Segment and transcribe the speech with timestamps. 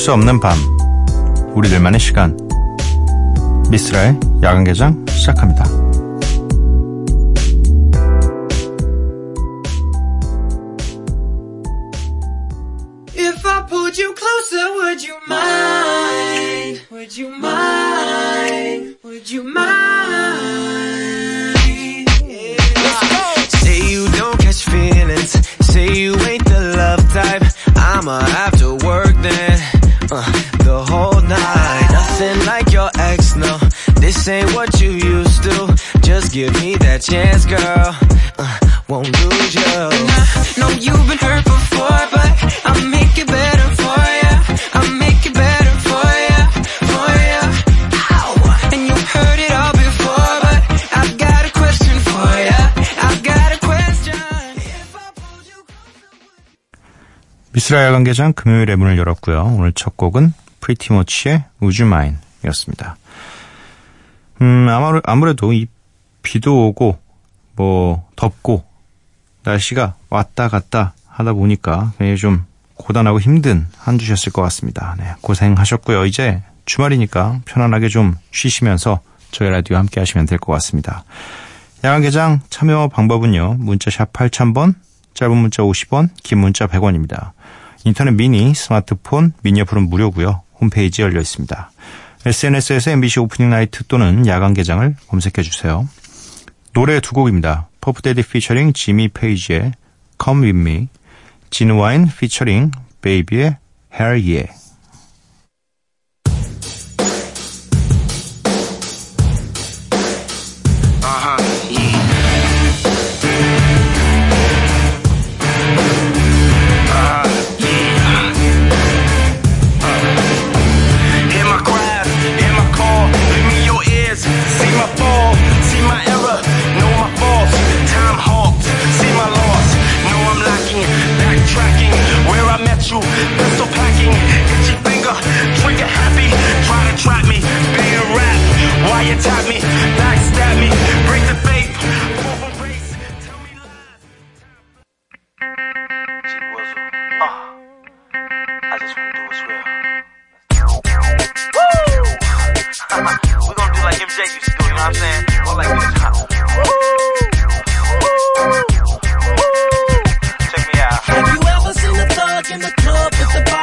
[0.00, 0.56] 수 없는 밤
[1.54, 2.34] 우리들만의 시간
[3.68, 5.64] 미스라의 야간 개장 시작합니다.
[13.14, 16.80] If I pulled you closer, would you mind?
[16.90, 18.96] Would you mind?
[19.04, 19.68] Would you mind?
[22.24, 22.56] Yeah.
[23.60, 25.32] Say you don't catch feelings.
[25.60, 27.44] Say you ain't the love type.
[27.76, 29.09] I'ma have to work
[34.30, 35.76] ain't what you used to.
[36.00, 37.90] Just give me that chance, girl.
[38.38, 39.76] Uh, won't lose you.
[40.60, 42.30] No, you've been hurt before, but
[42.64, 44.32] I'll make it better for ya.
[44.78, 46.40] I'll make it better for ya,
[46.90, 47.42] for ya.
[48.16, 48.30] Ow!
[48.72, 50.58] And you've heard it all before, but
[51.00, 52.60] I've got a question for ya.
[53.06, 54.14] I've got a question.
[54.14, 56.30] If I pulled you closer.
[57.52, 59.56] 미쓰라 야간 개장 금요일에 문을 열었고요.
[59.58, 62.96] 오늘 첫 곡은 PRETTYMUCH의 Would You Mind 이었습니다.
[64.42, 65.66] 음, 아무래, 아무래도 이
[66.22, 66.98] 비도 오고,
[67.56, 68.64] 뭐, 덥고,
[69.42, 74.94] 날씨가 왔다 갔다 하다 보니까 굉장히 좀 고단하고 힘든 한 주셨을 것 같습니다.
[74.98, 76.06] 네, 고생하셨고요.
[76.06, 81.04] 이제 주말이니까 편안하게 좀 쉬시면서 저희 라디오 함께 하시면 될 것 같습니다.
[81.84, 83.56] 야간 개장 참여 방법은요.
[83.58, 84.74] 문자 샵 8000번,
[85.14, 87.32] 짧은 문자 50원, 긴 문자 100원입니다.
[87.84, 90.42] 인터넷 미니, 스마트폰, 미니 어플은 무료고요.
[90.60, 91.70] 홈페이지 열려 있습니다.
[92.24, 95.88] SNS에서 MBC 오프닝 나이트 또는 야간 개장을 검색해 주세요.
[96.74, 97.68] 노래 두 곡입니다.
[97.80, 99.72] 퍼프 대디 피처링 지미 페이지의
[100.22, 100.88] Come With Me,
[101.48, 103.56] Ginuwine 피처링 베이비의
[103.94, 104.59] Hell Yeah.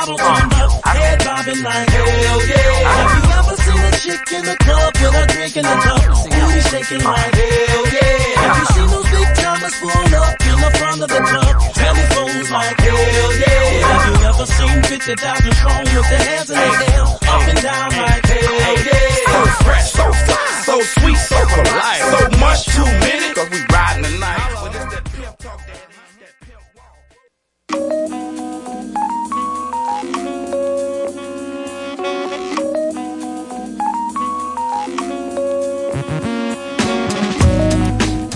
[0.08, 2.88] Bottle turned up, head bobbing like hell yeah?
[2.88, 6.02] Have you ever seen a chick in the club with a drink in the cup,
[6.32, 8.16] booty shaking like hell yeah?
[8.40, 12.50] Have you seen those big timers pull up in the front of the club, telephones
[12.52, 13.88] like hell yeah?
[13.88, 17.90] Have you ever seen 50,000 strong with their hands in the air, up and down
[17.92, 19.28] like hell yeah?
[19.28, 22.04] So fresh, so fly, so sweet, so polite.
[22.08, 24.40] So much too many, cause we riding the night.
[24.56, 25.84] Well, it's that pimp talk, that,
[26.22, 28.07] that pimp walk.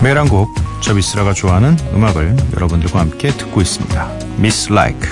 [0.02, 4.10] 매일 한 곡, 저 미스라가 좋아하는 음악을 여러분들과 함께 듣고 있습니다.
[4.38, 5.08] Miss Like.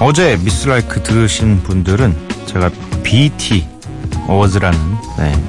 [0.00, 2.14] 어제 미스 라이크 들으신 분들은
[2.46, 2.70] 제가
[3.02, 3.66] BT
[4.26, 4.78] 어워즈라는
[5.18, 5.42] 네,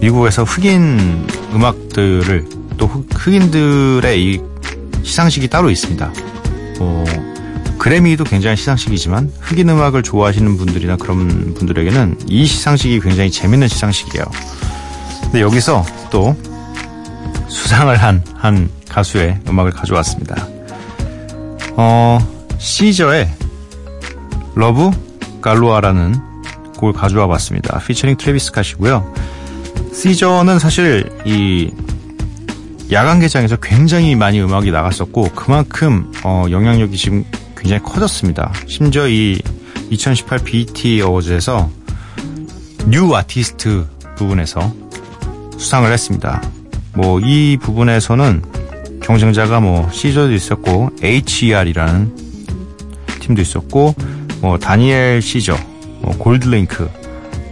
[0.00, 2.46] 미국에서 흑인 음악들을
[2.76, 4.40] 또 흑- 흑인들의 이
[5.02, 6.12] 시상식이 따로 있습니다.
[6.80, 7.04] 어,
[7.78, 14.24] 그래미도 굉장히 시상식이지만 흑인 음악을 좋아하시는 분들이나 그런 분들에게는 이 시상식이 굉장히 재밌는 시상식이에요.
[15.22, 16.36] 근데 여기서 또
[17.48, 20.46] 수상을 한, 한 가수의 음악을 가져왔습니다.
[21.76, 22.18] 어,
[22.58, 23.28] 시저의
[24.54, 24.90] Love
[25.40, 26.14] Galore라는
[26.76, 27.78] 곡을 가져와 봤습니다.
[27.78, 29.14] 피처링 트래비스 캇이고요.
[29.94, 31.70] 시저는 사실 이
[32.90, 37.24] 야간 개장에서 굉장히 많이 음악이 나갔었고 그만큼 어, 영향력이 지금
[37.58, 38.52] 굉장히 커졌습니다.
[38.66, 39.40] 심지어 이
[39.90, 41.70] 2018 BET 어워즈에서
[42.88, 44.74] New Artist 부분에서
[45.58, 46.42] 수상을 했습니다.
[46.94, 48.42] 뭐 이 부분에서는
[49.02, 52.14] 경쟁자가 뭐 시저도 있었고 H.E.R.이라는
[53.20, 53.94] 팀도 있었고
[54.40, 55.56] 뭐 다니엘 시저,
[56.00, 56.88] 뭐 골드링크,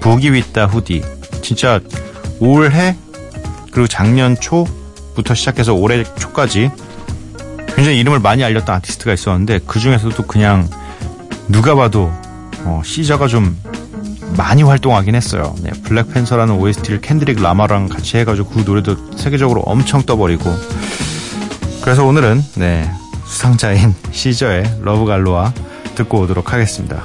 [0.00, 1.02] 부기 윗 다 후디
[1.42, 1.80] 진짜
[2.40, 2.96] 올해
[3.70, 6.70] 그리고 작년 초부터 시작해서 올해 초까지
[7.76, 10.68] 굉장히 이름을 많이 알렸던 아티스트가 있었는데 그 중에서도 그냥
[11.48, 12.10] 누가 봐도
[12.64, 13.56] 어, 시저가 좀
[14.36, 15.54] 많이 활동하긴 했어요.
[15.62, 20.50] 네, 블랙팬서라는 OST를 켄드릭 라마랑 같이 해가지고 그 노래도 세계적으로 엄청 떠버리고
[21.82, 22.90] 그래서 오늘은 네
[23.26, 25.52] 수상자인 시저의 러브갈로와
[25.94, 27.04] 듣고 오도록 하겠습니다.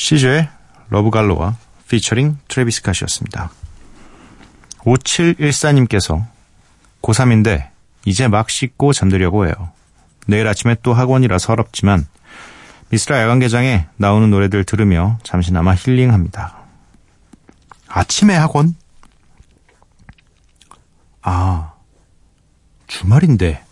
[0.00, 0.48] 시저의
[0.88, 1.56] Love Galore
[1.88, 3.50] 피처링 트래비스 캇이었습니다.
[4.78, 6.24] 5714님께서
[7.02, 7.68] 고3인데
[8.06, 9.52] 이제 막 씻고 잠들려고 해요.
[10.26, 12.06] 내일 아침에 또 학원이라 서럽지만
[12.88, 16.56] 미쓰라 야간개장에 나오는 노래들 들으며 잠시나마 힐링합니다.
[17.86, 18.74] 아침에 학원?
[21.20, 21.74] 아,
[22.86, 23.62] 주말인데.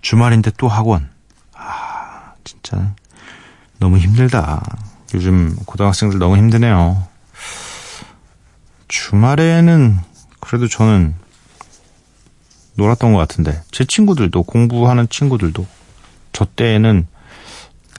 [0.00, 1.10] 주말인데 또 학원.
[1.54, 2.92] 아, 진짜
[3.78, 4.62] 너무 힘들다.
[5.14, 7.06] 요즘 고등학생들 너무 힘드네요.
[8.88, 9.98] 주말에는
[10.40, 11.14] 그래도 저는
[12.74, 15.66] 놀았던 것 같은데 제 친구들도 공부하는 친구들도
[16.32, 17.06] 저 때에는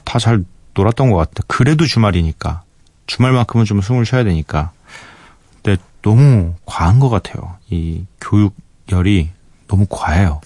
[0.04, 0.44] 다 잘
[0.74, 1.44] 놀았던 것 같아요.
[1.46, 2.62] 그래도 주말이니까
[3.06, 4.72] 주말만큼은 좀 숨을 쉬어야 되니까.
[5.62, 7.56] 근데 너무 과한 것 같아요.
[7.70, 9.30] 이 교육열이
[9.68, 10.40] 너무 과해요.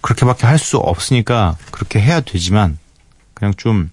[0.00, 2.78] 그렇게밖에 할 수 없으니까 그렇게 해야 되지만
[3.34, 3.90] 그냥 좀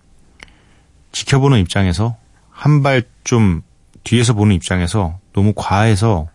[1.12, 2.16] 지켜보는 입장에서
[2.52, 3.62] 한 발 좀
[4.04, 6.28] 뒤에서 보는 입장에서 너무 과해서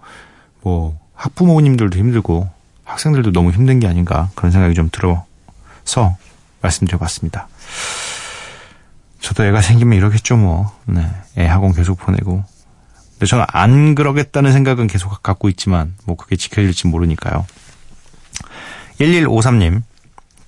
[0.62, 2.48] 뭐 학부모님들도 힘들고
[2.84, 6.16] 학생들도 너무 힘든 게 아닌가 그런 생각이 좀 들어서
[6.62, 7.48] 말씀드려봤습니다.
[9.20, 10.72] 저도 애가 생기면 이러겠죠 뭐.
[10.86, 11.04] 네,
[11.38, 12.44] 애 학원 계속 보내고.
[13.12, 17.44] 근데 저는 안 그러겠다는 생각은 계속 갖고 있지만 뭐 그게 지켜질지 모르니까요.
[19.00, 19.82] 1153님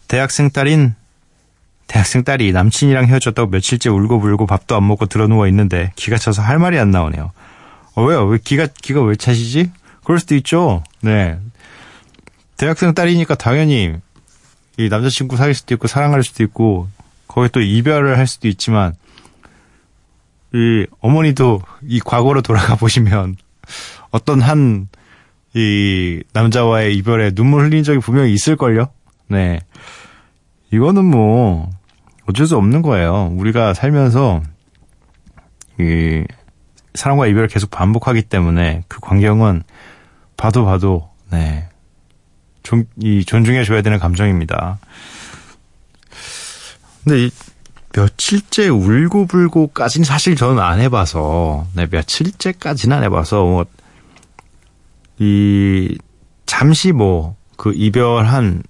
[0.07, 0.95] 대학생 딸인
[1.89, 6.79] 대학생 딸이 남친이랑 헤어졌다고 며칠째 울고불고 밥도 안 먹고 드러누워 있는데 기가 차서 할 말이
[6.79, 7.33] 안 나오네요.
[7.95, 8.27] 어, 왜요?
[8.27, 9.73] 왜 기가 기가 왜 차시지?
[10.05, 10.85] 그럴 수도 있죠.
[11.01, 11.39] 네.
[12.57, 13.95] 대학생 딸이니까 당연히
[14.77, 16.89] 이 남자친구 사귈 수도 있고 사랑할 수도 있고
[17.27, 18.95] 거기 또 이별을 할 수도 있지만
[20.55, 23.37] 이 어머니도 이 과거로 돌아가 보시면
[24.13, 24.89] 어떤 한
[25.55, 28.89] 이 남자와의 이별에 눈물 흘린 적이 분명히 있을걸요.
[29.29, 29.61] 네.
[30.71, 31.71] 이거는 뭐
[32.29, 33.33] 어쩔 수 없는 거예요.
[33.37, 34.43] 우리가 살면서
[35.81, 36.25] 이
[36.95, 39.63] 사랑과 이별을 계속 반복하기 때문에 그 광경은
[40.37, 41.69] 봐도 봐도 네.
[42.63, 44.79] 존, 이 존중해 줘야 되는 감정입니다.
[47.05, 47.31] 근데 이
[47.95, 53.65] 며칠째 울고불고까지는 사실 저는 안 해봐서 네, 며칠째까지는 안 해봐서 뭐
[55.21, 55.99] 이
[56.47, 58.63] 잠시 뭐 그 이별한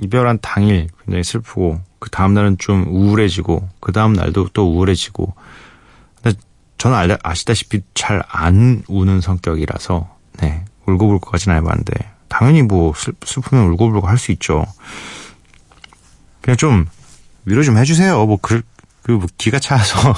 [0.00, 5.34] 이별한 당일 굉장히 슬프고 그 다음 날은 좀 우울해지고 그 다음 날도 또 우울해지고
[6.22, 6.38] 근데
[6.78, 10.08] 저는 아시다시피 잘 안 우는 성격이라서
[10.40, 11.92] 네 울고불고까지는 안 해봤는데
[12.28, 14.64] 당연히 뭐 슬, 슬프면 울고불고 할 수 있죠.
[16.40, 16.86] 그냥 좀
[17.44, 18.24] 위로 좀 해주세요.
[18.26, 18.62] 뭐 그,
[19.02, 20.14] 그 뭐 기가 차서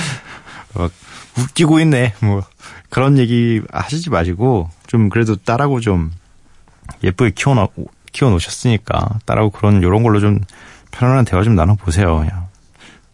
[0.74, 0.90] 막
[1.38, 2.14] 웃기고 있네.
[2.20, 2.42] 뭐
[2.90, 6.12] 그런 얘기 하시지 마시고 좀 그래도 딸하고 좀
[7.02, 7.72] 예쁘게 키워놓
[8.12, 10.40] 키워놓으셨으니까 딸하고 그런 요런 걸로 좀
[10.94, 12.18] 편안한 대화 좀 나눠보세요.
[12.18, 12.46] 그냥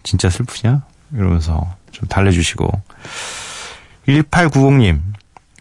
[0.02, 0.82] 진짜 슬프냐?
[1.12, 2.70] 이러면서 좀 달래주시고
[4.06, 5.00] 1890님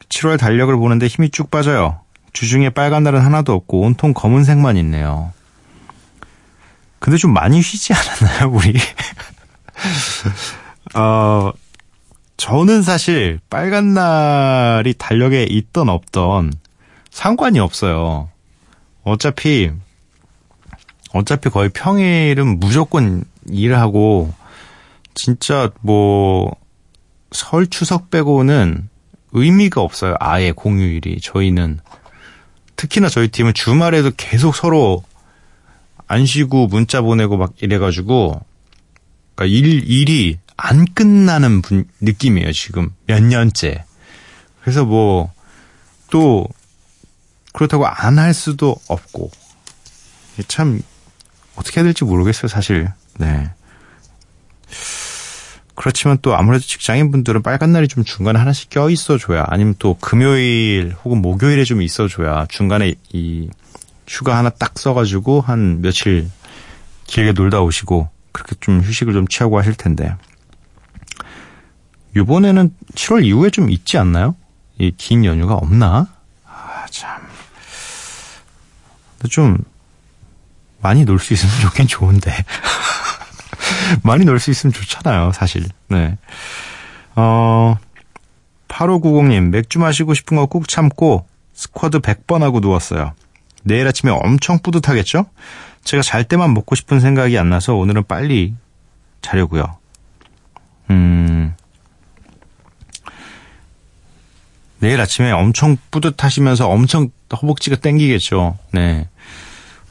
[0.10, 2.02] 7월 달력을 보는데 힘이 쭉 빠져요.
[2.34, 5.32] 주중에 빨간 날은 하나도 없고 온통 검은색만 있네요.
[7.00, 8.78] 근데 좀 많이 쉬지 않았나요, 우리?
[10.96, 11.52] 어,
[12.38, 16.54] 저는 사실 빨간 날이 달력에 있던 없던
[17.10, 18.30] 상관이 없어요.
[19.04, 19.72] 어차피,
[21.14, 24.34] 어차피 거의 평일은 무조건 일하고,
[25.16, 26.56] 진짜 뭐,
[27.32, 28.90] 설 추석 빼고는
[29.32, 30.16] 의미가 없어요.
[30.20, 31.20] 아예 공휴일이.
[31.22, 31.80] 저희는.
[32.76, 35.04] 특히나 저희 팀은 주말에도 계속 서로
[36.08, 38.42] 안 쉬고 문자 보내고 막 이래가지고,
[39.36, 42.90] 그러니까 일, 일이 안 끝나는 분, 느낌이에요, 지금.
[43.06, 43.84] 몇 년째.
[44.62, 45.32] 그래서 뭐,
[46.10, 46.48] 또,
[47.54, 49.32] 그렇다고 안 할 수도 없고.
[50.48, 50.82] 참,
[51.60, 52.90] 어떻게 해야 될지 모르겠어요, 사실.
[53.18, 53.50] 네.
[55.76, 60.96] 그렇지만 또 아무래도 직장인 분들은 빨간 날이 좀 중간에 하나씩 껴 있어줘야, 아니면 또 금요일
[61.04, 63.50] 혹은 목요일에 좀 있어줘야 중간에 이
[64.08, 66.30] 휴가 하나 딱 써가지고 한 며칠
[67.08, 70.14] 길게 놀다 오시고 그렇게 좀 휴식을 좀 취하고 하실 텐데
[72.16, 74.36] 이번에는 7월 이후에 좀 있지 않나요?
[74.80, 76.08] 이 긴 연휴가 없나?
[76.46, 77.22] 아 참.
[79.30, 79.58] 좀
[80.82, 82.32] 많이 놀 수 있으면 좋긴 좋은데
[84.04, 85.66] 많이 놀 수 있으면 좋잖아요, 사실.
[85.90, 86.18] 네.
[87.16, 87.76] 어
[88.68, 93.14] 8590님 맥주 마시고 싶은 거 꾹 참고 스쿼드 100번 하고 누웠어요.
[93.64, 95.26] 내일 아침에 엄청 뿌듯하겠죠?
[95.84, 98.54] 제가 잘 때만 먹고 싶은 생각이 안 나서 오늘은 빨리
[99.22, 99.78] 자려고요.
[100.92, 101.54] 음.
[104.80, 108.58] 내일 아침에 엄청 뿌듯하시면서 엄청 허벅지가 땡기겠죠.
[108.72, 109.10] 네.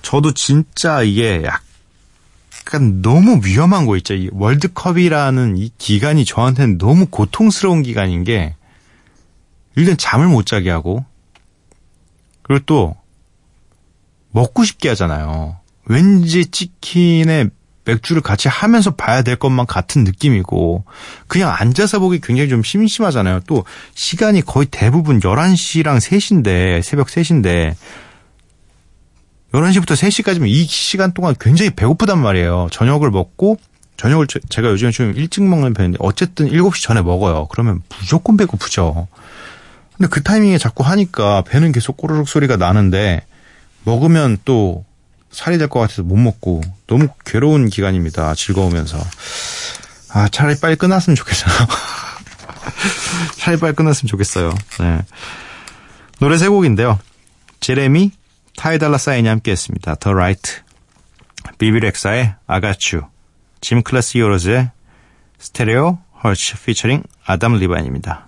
[0.02, 4.14] 저도 진짜 이게 약간 너무 위험한 거 있죠.
[4.14, 8.55] 이 월드컵이라는 이 기간이 저한테는 너무 고통스러운 기간인 게
[9.76, 11.05] 일단 잠을 못 자게 하고
[12.43, 12.97] 그리고 또
[14.31, 15.57] 먹고 싶게 하잖아요.
[15.85, 17.49] 왠지 치킨에
[17.85, 20.85] 맥주를 같이 하면서 봐야 될 것만 같은 느낌이고
[21.26, 23.40] 그냥 앉아서 보기 굉장히 좀 심심하잖아요.
[23.47, 23.64] 또
[23.95, 27.75] 시간이 거의 대부분 11시랑 3시인데 새벽 3시인데
[29.52, 32.69] 11시부터 3시까지면 이 시간 동안 굉장히 배고프단 말이에요.
[32.71, 33.59] 저녁을 먹고
[33.97, 37.47] 저녁을 제- 제가 요즘에 좀 일찍 먹는 편인데 어쨌든 7시 전에 먹어요.
[37.50, 39.09] 그러면 무조건 배고프죠.
[39.97, 43.25] 근데 그 타이밍에 자꾸 하니까 배는 계속 꼬르륵 소리가 나는데
[43.85, 44.85] 먹으면 또
[45.31, 48.35] 살이 될 것 같아서 못 먹고 너무 괴로운 기간입니다.
[48.35, 48.99] 즐거우면서.
[50.11, 51.52] 아, 차라리 빨리 끝났으면 좋겠어요.
[53.37, 54.55] 차라리 빨리 끝났으면 좋겠어요.
[54.81, 55.00] 네.
[56.21, 56.99] 노래 세 곡인데요.
[57.61, 58.12] 제레미,
[58.59, 59.95] 타이달라 사인이 함께 했습니다.
[59.95, 60.62] The Light,
[61.59, 63.02] 비비렉사의 I Got You,
[63.61, 64.71] 짐 클래스 히어로즈의
[65.38, 68.27] Stereo Hearts 피처링 아담 리바인입니다.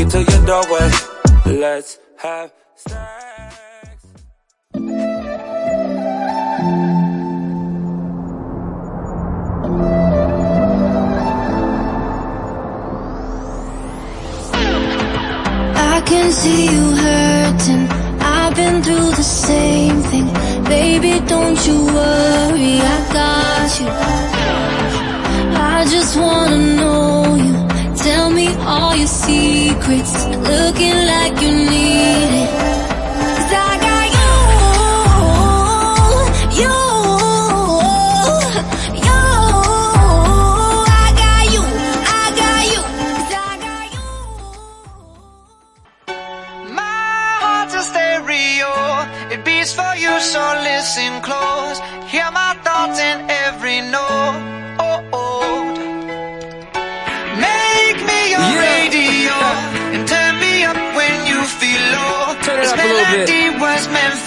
[0.00, 0.90] You to your doorway.
[1.44, 4.06] Let's have sex.
[15.76, 17.86] I can see you hurting.
[18.22, 20.32] I've been through the same thing.
[20.64, 23.90] Baby, don't you worry, I got you.
[25.60, 26.79] I just wanna know
[28.70, 30.12] all your secrets.
[30.26, 32.29] Looking like you need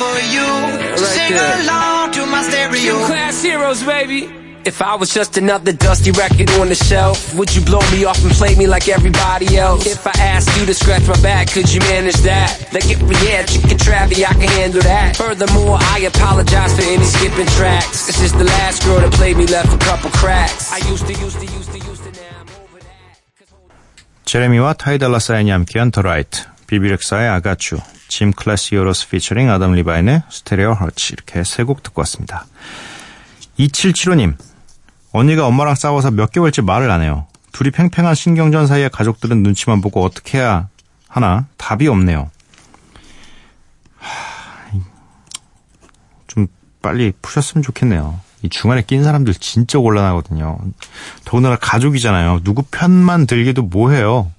[0.01, 0.47] for you.
[0.97, 1.63] so right sing there.
[1.63, 2.95] along to my stereo.
[3.07, 4.29] Class heroes, baby.
[4.65, 8.23] If I was just another dusty record on the shelf, would you blow me off
[8.23, 9.87] and play me like everybody else?
[9.87, 12.69] If I asked you to scratch my back, could you manage that?
[12.75, 15.17] Like if we had chicken travy, I can handle that.
[15.17, 18.07] Furthermore, I apologize for any skipping tracks.
[18.09, 20.71] This is the last girl that played me left a couple cracks.
[20.71, 23.49] I used to, used to, used to, used to, now I'm over that.
[24.27, 27.79] 제레미와 타이달라 사인이 함께한 더 라이트, 비비렉사의 아가추,
[28.14, 32.46] 짐 클래스 히어로스 피처링 아담 리바인의 Stereo Hearts 이렇게 세 곡 듣고 왔습니다.
[33.58, 34.36] 2775님,
[35.14, 37.26] 언니가 엄마랑 싸워서 몇 개월째 말을 안 해요.
[37.54, 40.70] 둘이 팽팽한 신경전 사이에 가족들은 눈치만 보고 어떻게 해야
[41.08, 42.30] 하나 답이 없네요.
[43.98, 44.80] 하,
[46.28, 46.46] 좀
[46.84, 48.20] 빨리 푸셨으면 좋겠네요.
[48.44, 50.60] 이 중간에 낀 사람들 진짜 곤란하거든요.
[51.26, 52.42] 더군다나 가족이잖아요.
[52.44, 54.32] 누구 편만 들기도 뭐해요.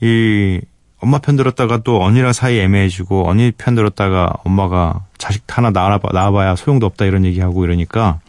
[0.00, 0.58] 이
[1.02, 6.54] 엄마 편 들었다가 또 언니랑 사이 애매해지고 언니 편 들었다가 엄마가 자식 하나 낳아봐, 낳아봐야
[6.54, 8.20] 소용도 없다 이런 얘기하고 이러니까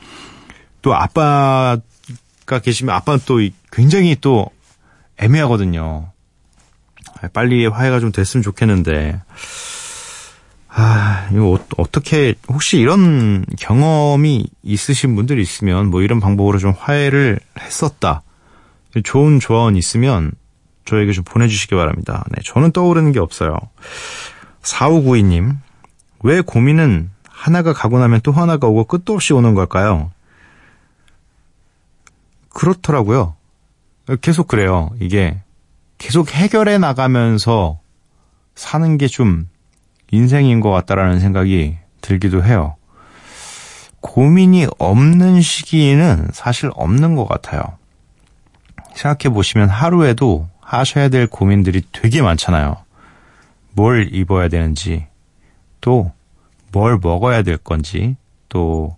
[0.82, 1.80] 또 아빠가
[2.62, 4.48] 계시면 아빠는 또 이- 굉장히 또
[5.18, 6.10] 애매하거든요.
[7.32, 9.22] 빨리 화해가 좀 됐으면 좋겠는데
[10.70, 17.40] 아, 이거 어, 어떻게 혹시 이런 경험이 있으신 분들 있으면 뭐 이런 방법으로 좀 화해를
[17.60, 18.24] 했었다.
[19.04, 20.32] 좋은 조언 있으면
[20.86, 22.24] 저에게 좀 보내주시기 바랍니다.
[22.32, 23.58] 네, 저는 떠오르는 게 없어요.
[24.62, 25.58] 4592님,
[26.22, 30.12] 왜 고민은 하나가 가고 나면 또 하나가 오고 끝도 없이 오는 걸까요?
[32.50, 33.36] 그렇더라고요.
[34.22, 34.92] 계속 그래요.
[35.00, 35.42] 이게
[35.98, 37.80] 계속 해결해 나가면서
[38.56, 39.48] 사는 게 좀
[40.12, 42.76] 인생인 것 같다라는 생각이 들기도 해요.
[44.02, 47.64] 고민이 없는 시기는 사실 없는 것 같아요.
[48.94, 52.78] 생각해 보시면 하루에도 하셔야 될 고민들이 되게 많잖아요.
[53.74, 55.08] 뭘 입어야 되는지,
[55.82, 56.12] 또
[56.72, 58.16] 뭘 먹어야 될 건지,
[58.50, 58.96] 또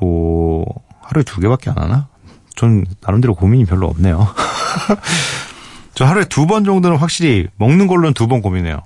[0.00, 0.64] 뭐
[1.02, 2.08] 하루에 두 개밖에 안 하나?
[2.56, 4.26] 전 나름대로 고민이 별로 없네요.
[5.94, 8.78] 저 하루에 두 번 정도는 확실히 먹는 걸로는 두 번 고민해요.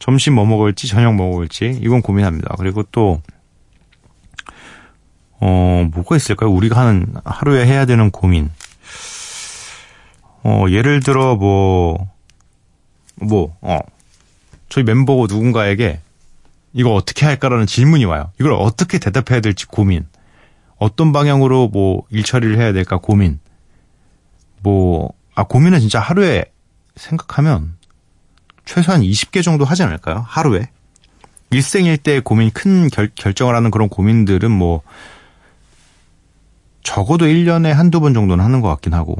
[0.00, 2.56] 점심 뭐 먹을지, 저녁 뭐 먹을지, 이건 고민합니다.
[2.58, 3.22] 그리고 또,
[5.40, 6.50] 어, 뭐가 있을까요?
[6.50, 8.50] 우리가 하는, 하루에 해야 되는 고민.
[10.44, 12.06] 어, 예를 들어, 뭐,
[13.16, 13.78] 뭐, 어,
[14.68, 16.00] 저희 멤버 누군가에게
[16.72, 18.30] 이거 어떻게 할까라는 질문이 와요.
[18.38, 20.06] 이걸 어떻게 대답해야 될지 고민.
[20.76, 23.38] 어떤 방향으로 뭐 일 처리를 해야 될까 고민.
[24.62, 26.44] 뭐, 아, 고민은 진짜 하루에
[26.96, 27.76] 생각하면
[28.64, 30.24] 최소한 20개 정도 하지 않을까요?
[30.26, 30.68] 하루에.
[31.50, 34.82] 일생일대 고민, 큰 결, 결정을 하는 그런 고민들은 뭐,
[36.82, 39.16] 적어도 1년에 한두 번 정도는 하는 것 같긴 하고,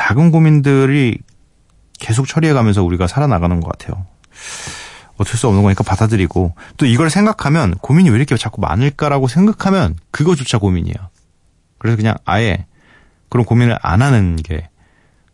[0.00, 1.18] 작은 고민들이
[1.98, 4.06] 계속 처리해가면서 우리가 살아나가는 것 같아요.
[5.18, 10.56] 어쩔 수 없는 거니까 받아들이고, 또 이걸 생각하면 고민이 왜 이렇게 자꾸 많을까라고 생각하면 그거조차
[10.56, 10.96] 고민이에요.
[11.76, 12.64] 그래서 그냥 아예
[13.28, 14.70] 그런 고민을 안 하는 게,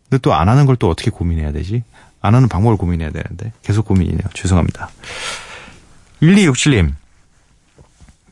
[0.09, 1.83] 근데 또 안 하는 걸 또 어떻게 고민해야 되지?
[2.19, 4.27] 안 하는 방법을 고민해야 되는데, 계속 고민이네요.
[4.33, 4.89] 죄송합니다.
[6.21, 6.93] 1267님.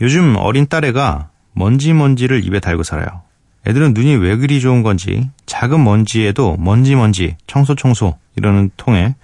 [0.01, 3.21] 요즘 어린 딸애가 먼지 먼지를 입에 달고 살아요.
[3.67, 9.15] 애들은 눈이 왜 그리 좋은 건지 작은 먼지에도 먼지 먼지 청소 청소 이러는 통에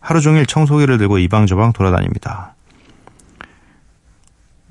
[0.00, 2.54] 하루 종일 청소기를 들고 이방저방 돌아다닙니다.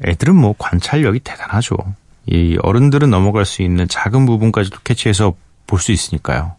[0.06, 1.78] 애들은 뭐 관찰력이 대단하죠.
[2.26, 5.34] 이 어른들은 넘어갈 수 있는 작은 부분까지도 캐치해서
[5.68, 6.56] 볼 수 있으니까요.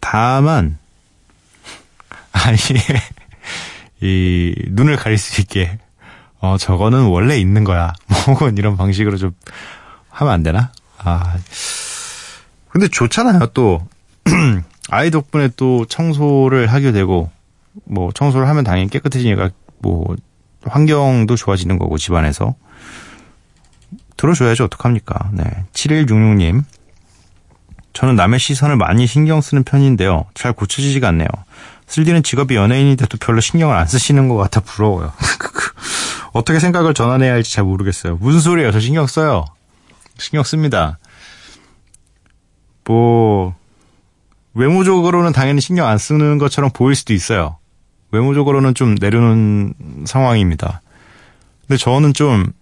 [0.00, 0.78] 다만
[2.32, 2.56] 아니
[4.00, 5.78] 이 눈을 가릴 수 있게
[6.40, 7.92] 어 저거는 원래 있는 거야.
[8.26, 9.34] 뭐 이런 방식으로 좀
[10.10, 10.72] 하면 안 되나?
[11.06, 11.36] 아.
[12.68, 13.46] 근데 좋잖아요.
[13.54, 13.86] 또.
[14.90, 17.30] 아이 덕분에 또 청소를 하게 되고
[17.84, 20.14] 뭐 청소를 하면 당연히 깨끗해지니까 뭐
[20.62, 22.54] 환경도 좋아지는 거고 집안에서.
[24.16, 24.64] 들어줘야죠.
[24.64, 25.30] 어떡합니까?
[25.32, 25.44] 네.
[25.72, 26.64] 7166님.
[27.92, 30.26] 저는 남의 시선을 많이 신경 쓰는 편인데요.
[30.34, 31.28] 잘 고쳐지지가 않네요.
[31.86, 35.12] 슬디는 직업이 연예인인데도 별로 신경을 안 쓰시는 것 같아 부러워요.
[36.32, 38.16] 어떻게 생각을 전환해야 할지 잘 모르겠어요.
[38.16, 38.72] 무슨 소리예요?
[38.72, 39.44] 저 신경 써요
[40.18, 40.98] 신경 씁니다
[42.84, 43.54] 뭐
[44.54, 47.58] 외모적으로는 당연히 신경 안 쓰는 것처럼 보일 수도 있어요.
[48.10, 49.74] 외모적으로는 좀 내려놓은
[50.06, 50.80] 상황입니다.
[51.66, 52.52] 근데 저는 좀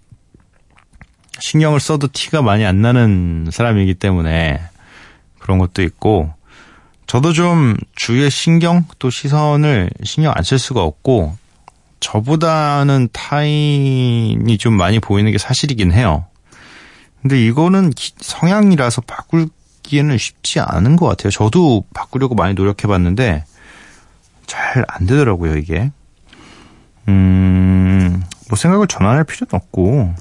[1.39, 4.61] 신경을 써도 티가 많이 안 나는 사람이기 때문에
[5.39, 6.33] 그런 것도 있고
[7.07, 11.37] 저도 좀 주위의 신경 또 시선을 신경 안 쓸 수가 없고
[12.01, 16.27] 저보다는 타인이 좀 많이 보이는 게 사실이긴 해요.
[17.25, 21.31] 근데 이거는 성향이라서 바꾸기에는 쉽지 않은 것 같아요.
[21.31, 23.47] 저도 바꾸려고 많이 노력해 봤는데
[24.47, 25.91] 잘 안 되더라고요, 이게.
[27.09, 30.15] 음, 뭐 생각을 전환할 필요는 없고,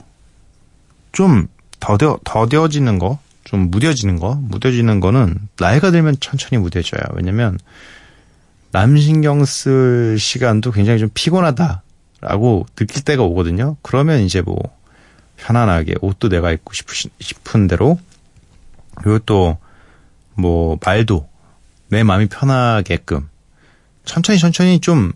[1.12, 1.48] 좀
[1.82, 7.02] 더뎌, 더뎌지는 거, 좀 무뎌지는 거, 무뎌지는 거는 나이가 들면 천천히 무뎌져요.
[7.16, 7.60] 왜냐면,
[8.72, 13.76] 남 신경 쓸 시간도 굉장히 좀 피곤하다라고 느낄 때가 오거든요.
[13.82, 14.56] 그러면 이제 뭐,
[15.38, 18.00] 편안하게 옷도 내가 입고 싶으신, 싶은 대로,
[18.96, 19.58] 그리고 또,
[20.36, 21.28] 뭐, 말도
[21.90, 23.30] 내 마음이 편하게끔
[24.06, 25.12] 천천히 천천히 좀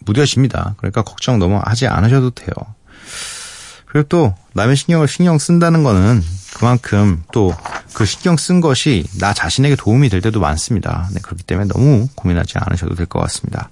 [0.00, 0.74] 무뎌집니다.
[0.78, 2.50] 그러니까 걱정 너무 하지 않으셔도 돼요.
[3.86, 6.22] 그리고 또 남의 신경을 신경 쓴다는 거는
[6.54, 7.54] 그만큼 또
[7.94, 11.08] 그 신경 쓴 것이 나 자신에게 도움이 될 때도 많습니다.
[11.12, 13.70] 네, 그렇기 때문에 너무 고민하지 않으셔도 될 것 같습니다.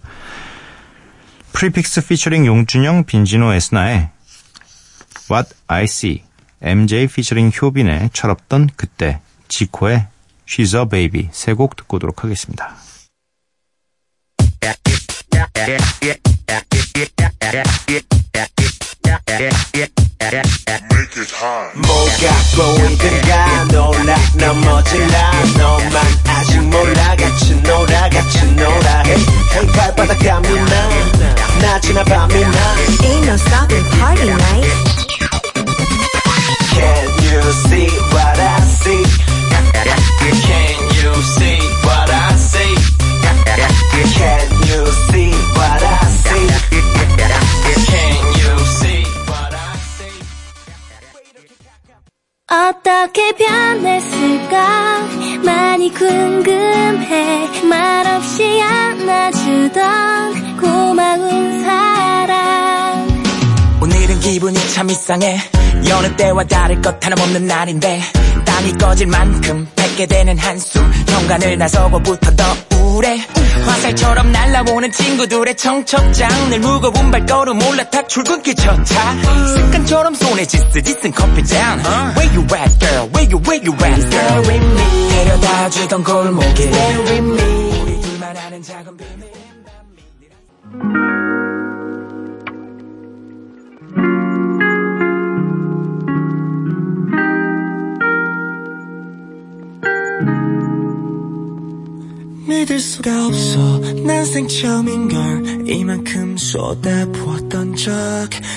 [1.52, 4.10] 프리픽스 피처링 용준형, 빈지노, 에스나의
[5.32, 6.22] What I See,
[6.60, 10.06] MJ 피처링 효빈의 철없던 그때, 지코의
[10.46, 12.76] She's a Baby 세 곡 듣고 오도록 하겠습니다.
[21.74, 25.30] 뭐가 보이든가 놀라 넘어질라.
[25.56, 27.16] 너만 아직 몰라.
[27.16, 29.02] 같이 놀아 같이 놀아.
[29.06, 30.88] Hey hey 발바닥 감미나
[31.62, 32.76] 낮이나 밤이나.
[33.02, 34.91] Ain't no stopping party night.
[36.74, 39.04] Can you see what I see?
[40.48, 42.74] Can you see what I see?
[44.18, 46.46] Can you see what I see?
[47.90, 49.56] Can you see what I
[49.94, 50.18] see?
[52.48, 54.54] 어떻게 변했을까?
[55.44, 57.48] 많이 궁금해.
[57.68, 62.81] 말없이 안아주던 고마운 사람.
[64.22, 65.38] 기분이 참 이상해.
[65.88, 68.00] 여느 때와 다를 것 하나없는 날인데
[68.44, 70.90] 땅이 꺼질 만큼 뱉게 되는 한숨.
[71.08, 72.44] 현관을 나서고부터 더
[72.76, 73.18] 우울해.
[73.66, 76.50] 화살처럼 날아오는 친구들의 청첩장.
[76.50, 79.16] 늘 무거운 발걸음 올라타 출근길 첫차.
[79.56, 81.80] 습관처럼 손에 짙으디 쓴 커피잔.
[82.16, 83.10] Where you at girl?
[83.12, 84.38] Where you where you at girl?
[84.46, 85.08] With me.
[85.10, 87.82] 데려다 주던 골목길 Stay with me.
[87.82, 89.32] 우리 둘만 아는 작은 비밀
[102.52, 103.78] 믿을 수가 없어.
[104.04, 107.90] 난 생 처음인걸 이만큼 쏟아부었던 적.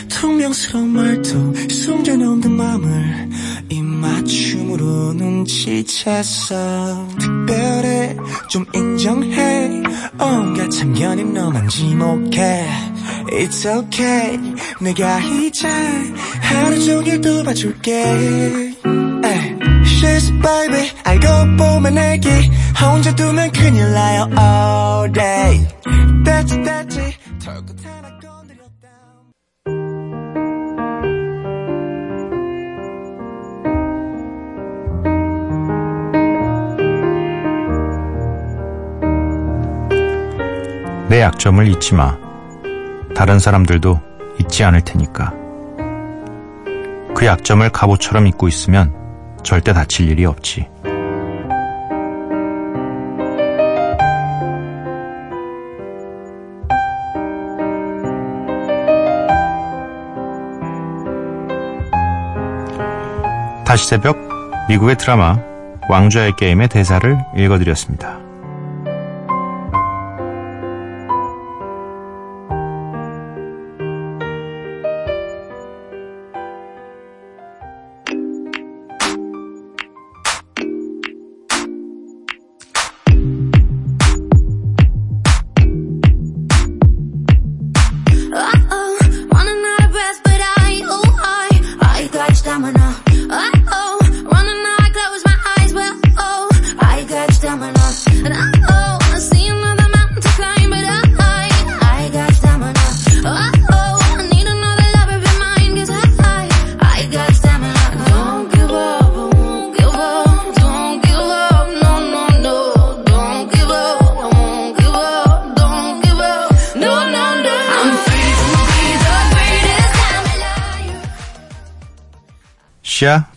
[0.09, 3.29] 퉁명스러운 말도 숨겨놓은 그 맘을
[3.69, 7.17] 입맞춤으로 눈치챘어.
[7.19, 8.17] 특별해
[8.49, 9.81] 좀 인정해.
[10.19, 12.67] 온갖 참견이 너만 지목해.
[13.31, 14.37] It's okay
[14.81, 15.67] 내가 이제
[16.41, 18.64] 하루 종일 도와줄게
[20.41, 20.91] baby.
[21.03, 22.29] 알고 보면 애기.
[22.81, 24.29] 혼자 두면 큰일 나요.
[24.37, 25.67] All day.
[26.23, 28.89] 됐지 털끝 하나 건드렸다.
[41.09, 42.17] 내 약점을 잊지 마.
[43.15, 43.99] 다른 사람들도
[44.39, 45.33] 잊지 않을 테니까.
[47.15, 49.04] 그 약점을 갑옷처럼 입고 있으면
[49.45, 50.67] 절대 다칠 일이 없지.
[63.65, 64.17] 다시 새벽
[64.67, 65.37] 미국의 드라마
[65.89, 68.24] 왕좌의 게임의 대사를 읽어드렸습니다.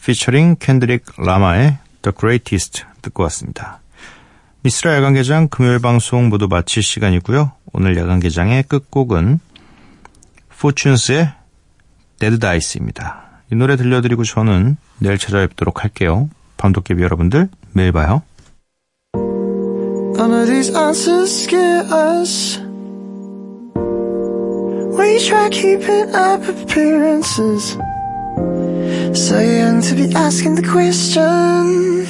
[0.08, 3.82] 피처링 켄드릭 라마의 The Greatest 듣고 왔습니다.
[4.62, 7.52] 미쓰라 야간개장 금요일 방송 모두 마칠 시간이고요.
[7.74, 9.38] 오늘 야간개장의 끝곡은
[10.58, 11.30] 포춘스의
[12.18, 13.42] Dead Dice입니다.
[13.52, 16.30] 이 노래 들려드리고 저는 내일 찾아뵙도록 할게요.
[16.56, 18.22] 밤도깨비 여러분들 매일 봐요.
[19.14, 22.58] None of these answers scare us.
[24.98, 27.76] We try keeping up appearances.
[29.18, 32.06] So young to be asking the question.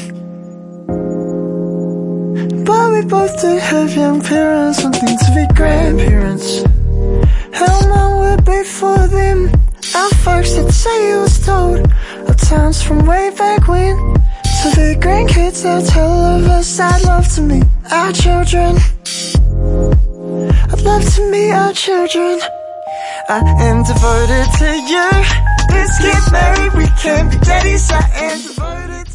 [2.65, 6.63] But we both do have young parents, wanting to be grandparents.
[7.55, 9.51] How long will be for them?
[9.97, 11.81] Our folks that say it was told
[12.29, 13.97] of times from way back when.
[14.61, 16.79] To the grandkids, they'll tell of us.
[16.79, 18.77] I'd love to meet our children.
[20.71, 22.39] I'd love to meet our children.
[23.31, 25.07] I am devoted to you.
[25.69, 27.91] Let's get married, we can be daddies.
[27.91, 29.08] I am devoted.